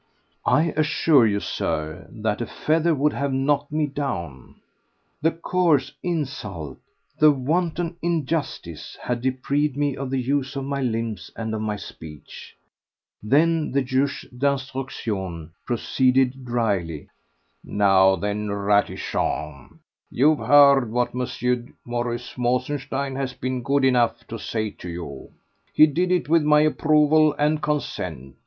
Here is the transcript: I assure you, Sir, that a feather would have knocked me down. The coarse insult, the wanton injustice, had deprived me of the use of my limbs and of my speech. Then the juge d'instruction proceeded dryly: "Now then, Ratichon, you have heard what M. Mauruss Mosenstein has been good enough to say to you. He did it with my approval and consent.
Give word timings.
I 0.47 0.73
assure 0.75 1.27
you, 1.27 1.39
Sir, 1.39 2.09
that 2.11 2.41
a 2.41 2.47
feather 2.47 2.95
would 2.95 3.13
have 3.13 3.31
knocked 3.31 3.71
me 3.71 3.85
down. 3.85 4.55
The 5.21 5.29
coarse 5.29 5.91
insult, 6.01 6.79
the 7.19 7.29
wanton 7.29 7.97
injustice, 8.01 8.97
had 9.03 9.21
deprived 9.21 9.77
me 9.77 9.95
of 9.95 10.09
the 10.09 10.19
use 10.19 10.55
of 10.55 10.63
my 10.63 10.81
limbs 10.81 11.29
and 11.35 11.53
of 11.53 11.61
my 11.61 11.75
speech. 11.75 12.57
Then 13.21 13.71
the 13.73 13.83
juge 13.83 14.25
d'instruction 14.35 15.51
proceeded 15.67 16.45
dryly: 16.45 17.07
"Now 17.63 18.15
then, 18.15 18.47
Ratichon, 18.49 19.81
you 20.09 20.35
have 20.35 20.47
heard 20.47 20.91
what 20.91 21.09
M. 21.13 21.27
Mauruss 21.85 22.35
Mosenstein 22.39 23.15
has 23.17 23.33
been 23.33 23.61
good 23.61 23.85
enough 23.85 24.25
to 24.29 24.39
say 24.39 24.71
to 24.71 24.89
you. 24.89 25.29
He 25.71 25.85
did 25.85 26.11
it 26.11 26.27
with 26.27 26.41
my 26.41 26.61
approval 26.61 27.33
and 27.37 27.61
consent. 27.61 28.33